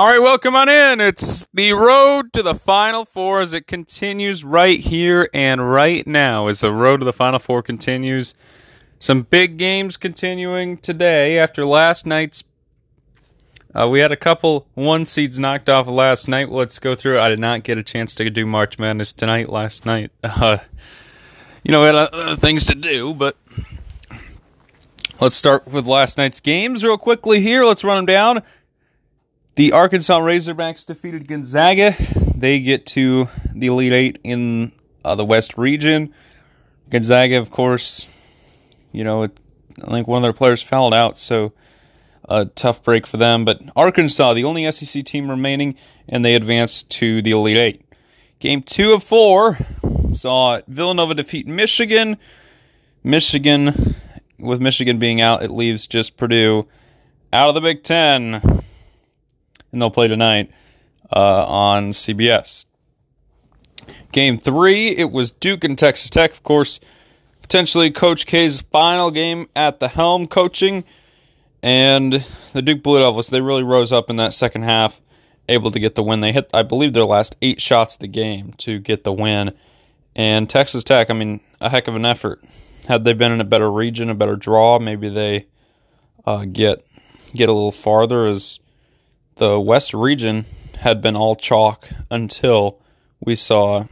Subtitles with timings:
[0.00, 0.98] All right, welcome on in.
[0.98, 6.46] It's the road to the Final Four as it continues right here and right now.
[6.46, 8.32] As the road to the Final Four continues,
[8.98, 12.44] some big games continuing today after last night's.
[13.74, 16.48] Uh, we had a couple one seeds knocked off last night.
[16.48, 17.20] Let's go through.
[17.20, 20.12] I did not get a chance to do March Madness tonight last night.
[20.24, 20.60] Uh,
[21.62, 23.36] you know, we had uh, things to do, but
[25.20, 27.66] let's start with last night's games real quickly here.
[27.66, 28.42] Let's run them down.
[29.60, 31.94] The Arkansas Razorbacks defeated Gonzaga.
[32.34, 34.72] They get to the Elite Eight in
[35.04, 36.14] uh, the West region.
[36.88, 38.08] Gonzaga, of course,
[38.90, 39.38] you know, it,
[39.84, 41.52] I think one of their players fouled out, so
[42.26, 43.44] a tough break for them.
[43.44, 45.74] But Arkansas, the only SEC team remaining,
[46.08, 47.84] and they advanced to the Elite Eight.
[48.38, 49.58] Game two of four
[50.10, 52.16] saw Villanova defeat Michigan.
[53.04, 53.94] Michigan,
[54.38, 56.66] with Michigan being out, it leaves just Purdue
[57.30, 58.62] out of the Big Ten
[59.72, 60.50] and they'll play tonight
[61.14, 62.66] uh, on CBS.
[64.12, 66.80] Game three, it was Duke and Texas Tech, of course.
[67.42, 70.84] Potentially Coach K's final game at the helm coaching,
[71.62, 73.28] and the Duke Blue Devils.
[73.28, 75.00] They really rose up in that second half,
[75.48, 76.20] able to get the win.
[76.20, 79.52] They hit, I believe, their last eight shots of the game to get the win.
[80.14, 82.42] And Texas Tech, I mean, a heck of an effort.
[82.88, 85.46] Had they been in a better region, a better draw, maybe they
[86.26, 86.84] uh, get
[87.34, 88.26] get a little farther.
[88.26, 88.58] As
[89.40, 90.44] the West region
[90.80, 92.78] had been all chalk until
[93.20, 93.86] we saw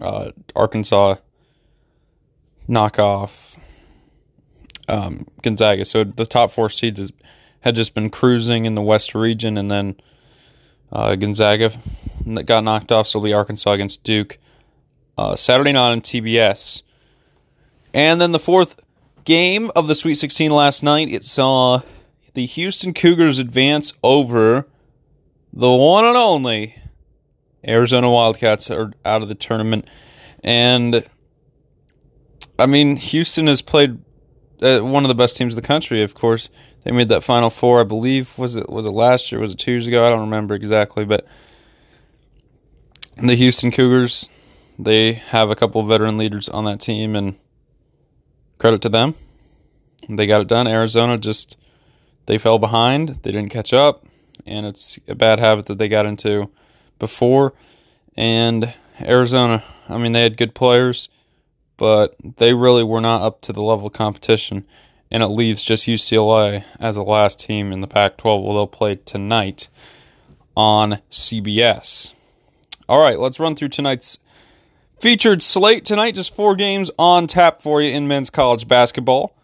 [0.00, 1.14] uh, Arkansas
[2.66, 3.56] knock off
[4.88, 5.84] um, Gonzaga.
[5.84, 7.12] So the top four seeds
[7.60, 9.94] had just been cruising in the West region, and then
[10.90, 11.70] uh, Gonzaga
[12.44, 13.06] got knocked off.
[13.06, 14.38] So it'll be Arkansas against Duke
[15.16, 16.82] uh, Saturday night on TBS.
[17.94, 18.80] And then the fourth
[19.24, 21.82] game of the Sweet 16 last night, it saw
[22.34, 24.66] the Houston Cougars advance over
[25.58, 26.76] the one and only
[27.66, 29.88] Arizona Wildcats are out of the tournament.
[30.44, 31.04] And
[32.60, 33.98] I mean, Houston has played
[34.62, 36.00] uh, one of the best teams in the country.
[36.02, 36.48] Of course,
[36.84, 37.80] they made that Final Four.
[37.80, 39.40] I believe was it was it last year?
[39.40, 40.06] Was it two years ago?
[40.06, 41.26] I don't remember exactly, but
[43.16, 44.28] the Houston Cougars
[44.78, 47.34] they have a couple veteran leaders on that team, and
[48.58, 49.16] credit to them.
[50.08, 50.68] They got it done.
[50.68, 51.56] Arizona just
[52.26, 53.08] they fell behind.
[53.22, 54.04] They didn't catch up
[54.46, 56.50] and it's a bad habit that they got into
[56.98, 57.54] before.
[58.16, 61.08] And Arizona, I mean, they had good players,
[61.76, 64.64] but they really were not up to the level of competition.
[65.10, 68.42] And it leaves just UCLA as the last team in the Pac 12.
[68.42, 69.68] Well, they'll play tonight
[70.56, 72.12] on CBS.
[72.88, 74.18] All right, let's run through tonight's
[74.98, 76.14] featured slate tonight.
[76.14, 79.37] Just four games on tap for you in men's college basketball.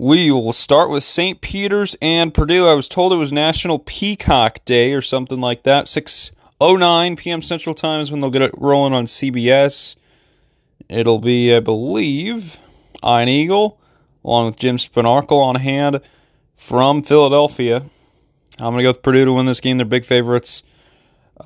[0.00, 1.42] We will start with St.
[1.42, 2.66] Peter's and Purdue.
[2.66, 5.88] I was told it was National Peacock Day or something like that.
[5.88, 7.42] 6:09 p.m.
[7.42, 9.96] Central Time is when they'll get it rolling on CBS.
[10.88, 12.56] It'll be, I believe,
[13.04, 13.78] Ian Eagle
[14.24, 16.00] along with Jim Spanarkel on hand
[16.56, 17.84] from Philadelphia.
[18.58, 19.76] I'm going to go with Purdue to win this game.
[19.76, 20.62] They're big favorites.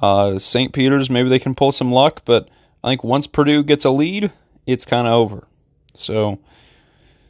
[0.00, 0.72] Uh, St.
[0.72, 2.48] Peter's, maybe they can pull some luck, but
[2.84, 4.30] I think once Purdue gets a lead,
[4.64, 5.48] it's kind of over.
[5.94, 6.38] So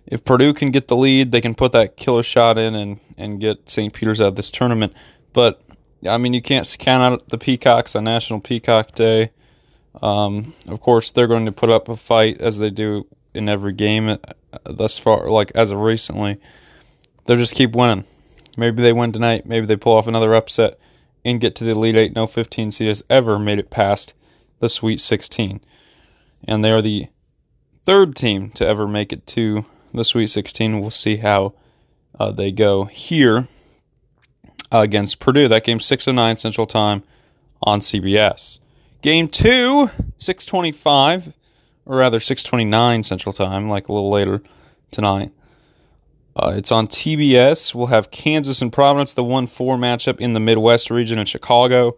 [0.06, 3.40] if Purdue can get the lead, they can put that killer shot in and, and
[3.40, 3.92] get St.
[3.92, 4.92] Peter's out of this tournament.
[5.32, 5.62] But
[6.08, 9.30] I mean, you can't count out the Peacocks on National Peacock Day.
[10.02, 13.72] Um, of course, they're going to put up a fight as they do in every
[13.72, 14.18] game uh,
[14.64, 16.38] thus far, like as of recently.
[17.26, 18.04] They'll just keep winning.
[18.56, 19.46] Maybe they win tonight.
[19.46, 20.78] Maybe they pull off another upset
[21.24, 22.14] and get to the Elite Eight.
[22.14, 24.14] No 15 seed has ever made it past
[24.60, 25.60] the Sweet 16.
[26.46, 27.08] And they are the
[27.84, 29.64] third team to ever make it to
[29.98, 30.80] the Sweet 16.
[30.80, 31.54] We'll see how
[32.18, 33.48] uh, they go here
[34.72, 35.48] uh, against Purdue.
[35.48, 37.02] That game 6 9 Central Time
[37.62, 38.58] on CBS.
[39.02, 41.32] Game 2, 625,
[41.86, 44.42] or rather 629 Central Time, like a little later
[44.90, 45.32] tonight.
[46.36, 47.74] Uh, it's on TBS.
[47.74, 51.96] We'll have Kansas and Providence, the 1 4 matchup in the Midwest region in Chicago.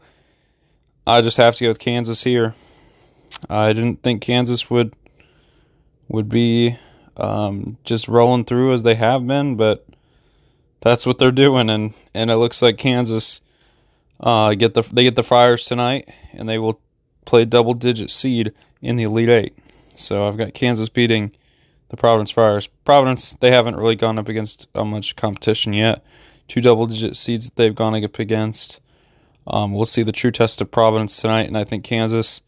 [1.06, 2.55] I just have to go with Kansas here.
[3.49, 4.94] I didn't think Kansas would
[6.09, 6.76] would be
[7.17, 9.87] um, just rolling through as they have been, but
[10.81, 13.41] that's what they're doing, and and it looks like Kansas
[14.21, 16.81] uh, get the they get the Friars tonight, and they will
[17.25, 19.59] play double digit seed in the Elite Eight.
[19.95, 21.33] So I've got Kansas beating
[21.89, 22.67] the Providence Friars.
[22.85, 26.05] Providence they haven't really gone up against uh, much competition yet.
[26.49, 28.81] Two double digit seeds that they've gone up against.
[29.49, 32.43] Um, we'll see the true test of Providence tonight, and I think Kansas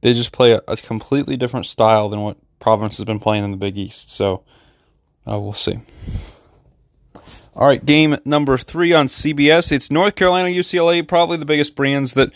[0.00, 3.50] they just play a, a completely different style than what Providence has been playing in
[3.50, 4.10] the Big East.
[4.10, 4.42] So
[5.26, 5.80] uh, we'll see.
[7.54, 9.72] All right, game number three on CBS.
[9.72, 12.30] It's North Carolina UCLA, probably the biggest brands that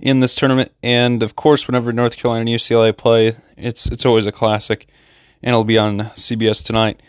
[0.00, 0.72] in this tournament.
[0.82, 4.86] And of course, whenever North Carolina and UCLA play, it's it's always a classic,
[5.42, 7.00] and it'll be on CBS tonight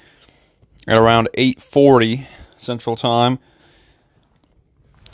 [0.87, 2.25] at around 8:40
[2.57, 3.39] Central Time.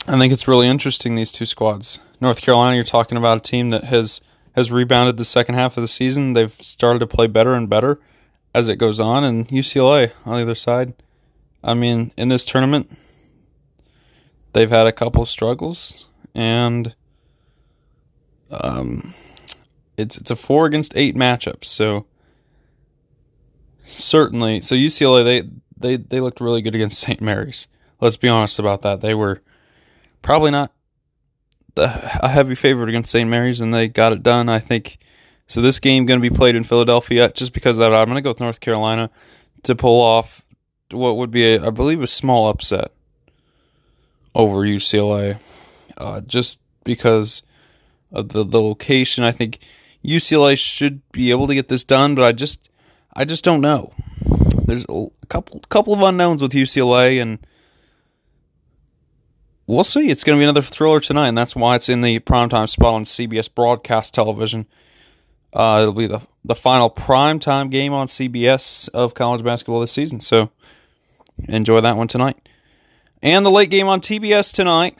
[0.08, 1.98] I think it's really interesting these two squads.
[2.20, 4.20] North Carolina, you're talking about a team that has
[4.56, 6.32] has rebounded the second half of the season.
[6.32, 8.00] They've started to play better and better
[8.54, 10.94] as it goes on, and UCLA on the other side.
[11.62, 12.96] I mean, in this tournament,
[14.54, 16.94] they've had a couple of struggles, and
[18.50, 19.12] um,
[19.98, 21.64] it's it's a four against eight matchup.
[21.64, 22.06] So
[23.80, 27.20] certainly, so UCLA they they they looked really good against St.
[27.20, 27.68] Mary's.
[28.00, 29.02] Let's be honest about that.
[29.02, 29.42] They were
[30.22, 30.72] probably not
[31.78, 33.28] a heavy favorite against St.
[33.28, 34.48] Mary's, and they got it done.
[34.48, 34.98] I think.
[35.48, 37.30] So this game going to be played in Philadelphia.
[37.30, 39.10] Just because that, I'm going to go with North Carolina
[39.62, 40.44] to pull off
[40.90, 42.92] what would be, a, I believe, a small upset
[44.34, 45.38] over UCLA,
[45.96, 47.42] uh, just because
[48.12, 49.24] of the the location.
[49.24, 49.58] I think
[50.04, 52.70] UCLA should be able to get this done, but I just
[53.14, 53.92] I just don't know.
[54.64, 57.38] There's a couple couple of unknowns with UCLA, and
[59.66, 60.08] we'll see.
[60.08, 62.94] It's going to be another thriller tonight, and that's why it's in the primetime spot
[62.94, 64.66] on CBS broadcast television.
[65.52, 70.20] Uh, it'll be the the final primetime game on CBS of college basketball this season.
[70.20, 70.50] So
[71.48, 72.36] enjoy that one tonight.
[73.22, 74.96] And the late game on TBS tonight,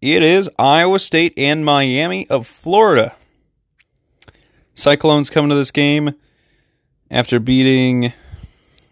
[0.00, 3.16] it is Iowa State and Miami of Florida.
[4.74, 6.14] Cyclones coming to this game
[7.10, 8.12] after beating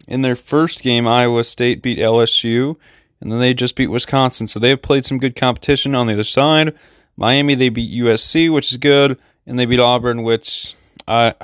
[0.07, 2.75] in their first game Iowa State beat LSU
[3.21, 4.47] and then they just beat Wisconsin.
[4.47, 6.73] So they have played some good competition on the other side.
[7.15, 10.75] Miami they beat USC, which is good, and they beat Auburn, which
[11.07, 11.35] I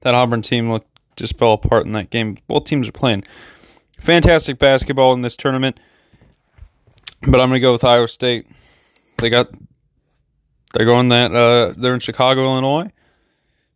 [0.00, 2.36] that Auburn team looked just fell apart in that game.
[2.48, 3.24] Both teams are playing
[3.98, 5.78] fantastic basketball in this tournament.
[7.20, 8.46] But I'm going to go with Iowa State.
[9.18, 9.48] They got
[10.74, 12.90] they're going that uh, they're in Chicago, Illinois.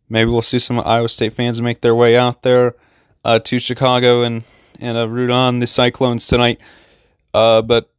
[0.09, 2.75] Maybe we'll see some Iowa State fans make their way out there
[3.23, 4.43] uh, to Chicago and
[4.79, 6.59] and uh, root on the Cyclones tonight.
[7.33, 7.91] Uh, but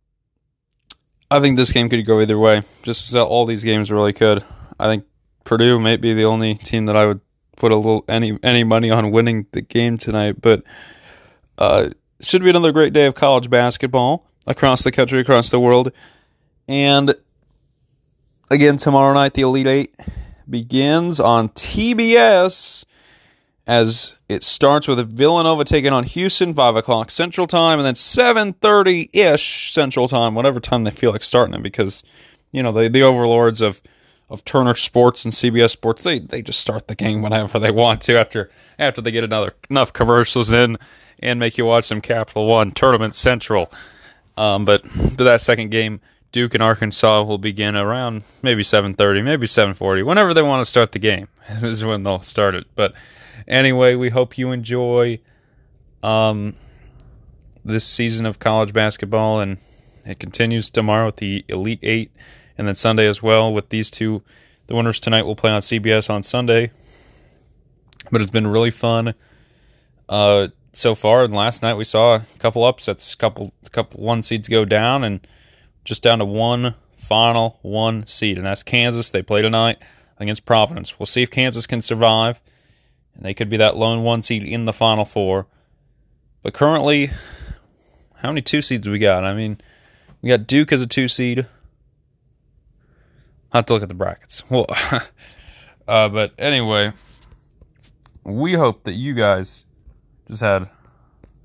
[1.30, 2.62] I think this game could go either way.
[2.82, 4.44] Just as all these games really could.
[4.78, 5.04] I think
[5.44, 7.20] Purdue might be the only team that I would
[7.56, 10.40] put a little any any money on winning the game tonight.
[10.40, 10.64] But
[11.58, 11.90] uh,
[12.20, 15.92] should be another great day of college basketball across the country, across the world.
[16.66, 17.14] And
[18.50, 19.94] again, tomorrow night, the Elite Eight
[20.48, 22.84] begins on TBS
[23.66, 29.72] as it starts with Villanova taking on Houston, 5 o'clock Central Time, and then 7.30-ish
[29.72, 32.02] Central Time, whatever time they feel like starting it, because,
[32.52, 33.82] you know, the, the overlords of,
[34.28, 38.00] of Turner Sports and CBS Sports, they, they just start the game whenever they want
[38.02, 40.78] to after after they get another enough commercials in
[41.18, 43.70] and make you watch some Capital One Tournament Central.
[44.36, 46.00] Um, but for that second game,
[46.32, 50.92] Duke and Arkansas will begin around maybe 7:30, maybe 7:40, whenever they want to start
[50.92, 51.28] the game.
[51.62, 52.66] is when they'll start it.
[52.74, 52.94] But
[53.46, 55.20] anyway, we hope you enjoy
[56.02, 56.54] um,
[57.64, 59.58] this season of college basketball, and
[60.04, 62.12] it continues tomorrow with the Elite Eight,
[62.56, 64.22] and then Sunday as well with these two.
[64.66, 66.70] The winners tonight will play on CBS on Sunday.
[68.10, 69.14] But it's been really fun.
[70.08, 71.24] Uh, so far.
[71.24, 75.04] And last night we saw a couple upsets, a couple couple one seeds go down,
[75.04, 75.26] and
[75.84, 79.10] just down to one final one seed, and that's Kansas.
[79.10, 79.78] They play tonight
[80.18, 80.98] against Providence.
[80.98, 82.40] We'll see if Kansas can survive,
[83.14, 85.46] and they could be that lone one seed in the final four.
[86.42, 87.10] But currently,
[88.16, 89.24] how many two seeds we got?
[89.24, 89.60] I mean,
[90.22, 91.46] we got Duke as a two seed.
[93.52, 94.42] I have to look at the brackets.
[94.48, 94.66] Well,
[95.88, 96.92] uh, but anyway,
[98.24, 99.64] we hope that you guys
[100.28, 100.70] just had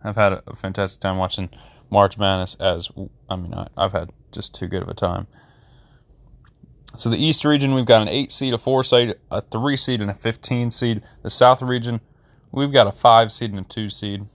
[0.05, 1.49] I've had a fantastic time watching
[1.89, 2.55] March Madness.
[2.55, 2.91] As
[3.27, 5.27] I mean, I, I've had just too good of a time.
[6.97, 10.01] So the East region, we've got an eight seed, a four seed, a three seed,
[10.01, 11.01] and a fifteen seed.
[11.23, 12.01] The South region,
[12.51, 14.27] we've got a five seed and a two seed.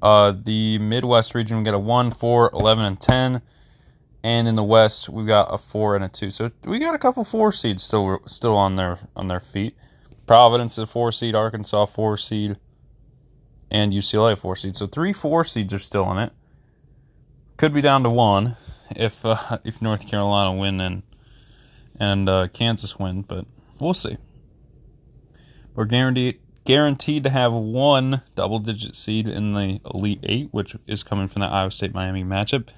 [0.00, 3.42] Uh, the Midwest region, we got a 1, 4, 11, and 10.
[4.22, 6.30] And in the West, we've got a 4 and a 2.
[6.30, 9.76] So we got a couple 4 seeds still still on their on their feet.
[10.28, 12.58] Providence a four seed, Arkansas four seed,
[13.70, 14.76] and UCLA four seed.
[14.76, 16.32] So three four seeds are still in it.
[17.56, 18.58] Could be down to one
[18.90, 21.02] if uh, if North Carolina win and
[21.98, 23.46] and uh, Kansas win, but
[23.80, 24.16] we'll see.
[25.74, 31.02] We're guaranteed guaranteed to have one double digit seed in the Elite Eight, which is
[31.02, 32.68] coming from the Iowa State Miami matchup.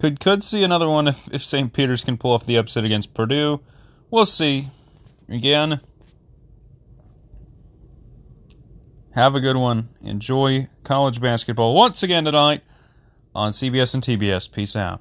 [0.00, 1.72] Could could see another one if, if St.
[1.72, 3.60] Peter's can pull off the upset against Purdue.
[4.10, 4.70] We'll see.
[5.28, 5.80] Again,
[9.18, 9.88] Have a good one.
[10.00, 12.62] Enjoy college basketball once again tonight
[13.34, 14.52] on CBS and TBS.
[14.52, 15.00] Peace out.